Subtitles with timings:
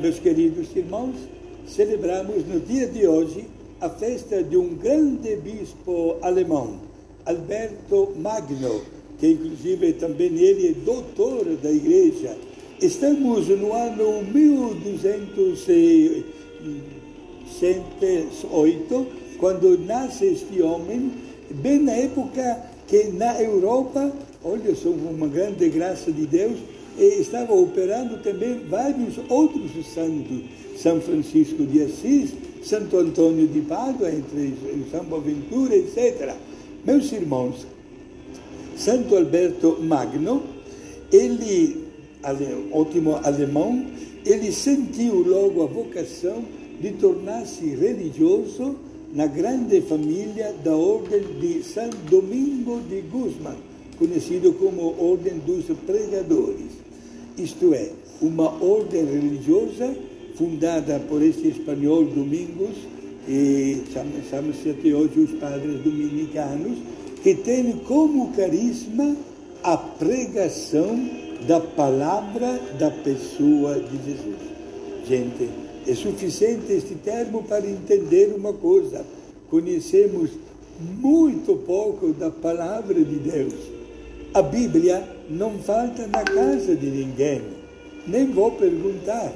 [0.00, 1.14] Meus queridos irmãos,
[1.66, 3.46] celebramos no dia de hoje
[3.80, 6.80] a festa de um grande bispo alemão,
[7.24, 8.82] Alberto Magno,
[9.18, 12.36] que inclusive também ele é doutor da igreja.
[12.80, 14.24] Estamos no ano
[17.60, 19.06] 1208,
[19.38, 21.12] quando nasce este homem,
[21.50, 24.12] bem na época que na Europa,
[24.42, 26.58] olha, só uma grande graça de Deus,
[26.98, 30.42] estava operando também vários outros santos,
[30.76, 32.30] São Francisco de Assis,
[32.62, 34.54] Santo Antônio de Pádua, entre
[34.90, 36.34] São Boaventura, etc.
[36.84, 37.66] Meus irmãos,
[38.76, 40.42] Santo Alberto Magno,
[41.12, 41.84] ele,
[42.72, 43.86] ótimo alemão,
[44.24, 46.42] ele sentiu logo a vocação
[46.84, 48.76] de tornar-se religioso
[49.14, 53.56] na grande família da Ordem de São Domingo de Guzmán,
[53.98, 56.84] conhecido como Ordem dos Pregadores
[57.36, 57.90] isto é,
[58.22, 59.94] uma ordem religiosa
[60.36, 62.76] fundada por este espanhol Domingos,
[63.26, 63.82] e
[64.30, 66.78] chamam-se até hoje os padres dominicanos,
[67.22, 69.16] que tem como carisma
[69.62, 71.10] a pregação
[71.48, 74.53] da palavra da pessoa de Jesus.
[75.06, 75.50] Gente,
[75.86, 79.04] é suficiente este termo para entender uma coisa.
[79.50, 80.30] Conhecemos
[80.80, 83.54] muito pouco da palavra de Deus.
[84.32, 87.42] A Bíblia não falta na casa de ninguém.
[88.06, 89.30] Nem vou perguntar.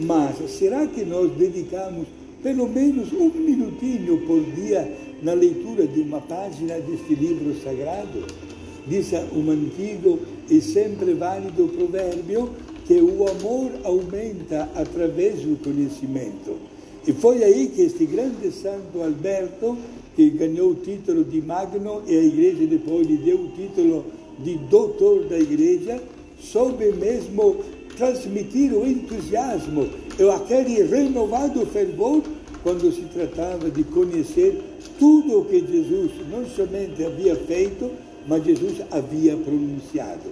[0.00, 2.06] Mas será que nós dedicamos
[2.42, 4.90] pelo menos um minutinho por dia
[5.22, 8.24] na leitura de uma página deste livro sagrado?
[8.86, 10.18] Diz um antigo
[10.48, 12.50] e sempre válido provérbio
[12.86, 16.56] que o amor aumenta através do conhecimento.
[17.06, 19.76] E foi aí que este grande santo Alberto,
[20.14, 24.04] que ganhou o título de Magno, e a igreja depois lhe deu o título
[24.38, 26.00] de doutor da igreja,
[26.40, 27.56] soube mesmo
[27.96, 32.22] transmitir o entusiasmo e aquele renovado fervor
[32.62, 34.60] quando se tratava de conhecer
[34.98, 37.90] tudo o que Jesus não somente havia feito,
[38.26, 40.30] mas Jesus havia pronunciado.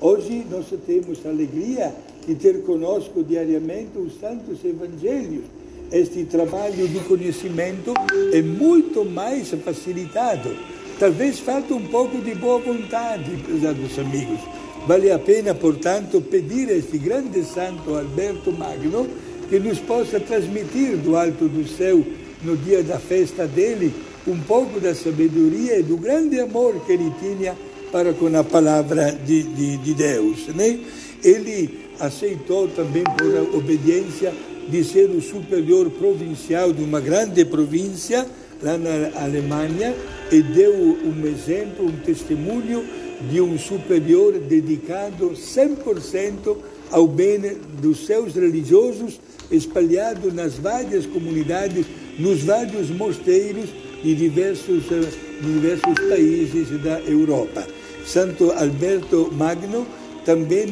[0.00, 1.94] Hoje nós temos a alegria
[2.26, 5.44] de ter conosco diariamente os santos evangelhos.
[5.90, 7.94] Este trabalho de conhecimento
[8.32, 10.50] é muito mais facilitado
[10.98, 14.40] Talvez falta um pouco de boa vontade, prezados amigos.
[14.84, 19.06] Vale a pena, portanto, pedir a este grande santo Alberto Magno
[19.48, 22.04] que nos possa transmitir do alto do céu,
[22.42, 23.94] no dia da festa dele,
[24.26, 27.56] um pouco da sabedoria e do grande amor que ele tinha
[27.90, 30.48] para com a palavra de, de, de Deus.
[30.48, 30.78] Né?
[31.22, 34.32] Ele aceitou também por obediência
[34.68, 38.26] de ser o superior provincial de uma grande província
[38.62, 39.94] lá na Alemanha
[40.30, 42.84] e deu um exemplo, um testemunho
[43.30, 46.56] de um superior dedicado 100%
[46.90, 47.40] ao bem
[47.80, 49.20] dos seus religiosos,
[49.50, 51.86] espalhado nas várias comunidades,
[52.18, 53.70] nos vários mosteiros
[54.02, 55.10] de diversos, eh,
[55.40, 57.66] de diversos países da Europa.
[58.06, 59.86] Santo Alberto Magno
[60.24, 60.66] também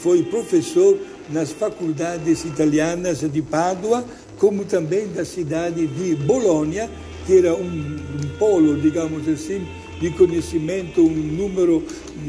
[0.00, 0.98] foi professor
[1.30, 4.04] nas faculdades italianas de Pádua,
[4.38, 6.90] como também da cidade de Bolonha,
[7.26, 9.66] que era um, um polo, digamos assim,
[10.00, 11.82] de conhecimento, um número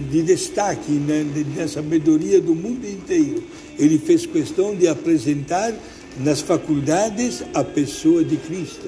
[0.10, 1.26] de destaque né,
[1.56, 3.44] na sabedoria do mundo inteiro.
[3.78, 5.74] Ele fez questão de apresentar
[6.20, 8.88] nas faculdades a pessoa de Cristo.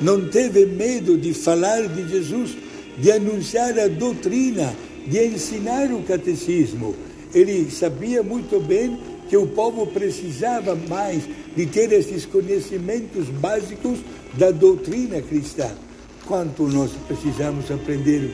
[0.00, 2.56] Não teve medo de falar de Jesus,
[2.98, 4.74] de anunciar a doutrina,
[5.06, 6.94] de ensinar o catecismo.
[7.34, 8.98] Ele sabia muito bem
[9.28, 11.22] que o povo precisava mais
[11.54, 13.98] de ter esses conhecimentos básicos
[14.34, 15.70] da doutrina cristã.
[16.26, 18.30] Quanto nós precisamos aprender.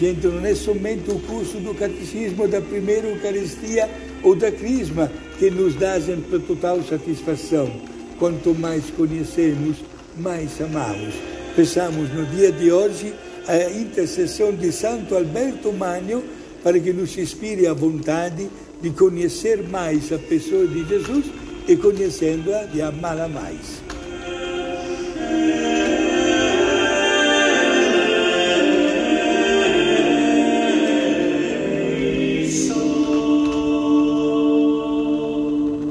[0.00, 3.88] Gente, não é somente o curso do catecismo da primeira Eucaristia
[4.22, 7.70] ou da Crisma que nos dá sempre total satisfação.
[8.18, 9.76] Quanto mais conhecemos,
[10.16, 11.14] mais amamos.
[11.54, 13.12] Peçamos no dia de hoje
[13.46, 16.22] a intercessione di Santo Alberto Magno,
[16.62, 18.48] para que nos inspire a vontade
[18.80, 21.26] di conhecer mais la persona di Jesus
[21.66, 23.82] e conhecendo-a de amá-la mais.